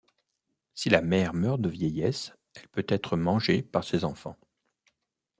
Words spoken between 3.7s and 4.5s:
ses enfants.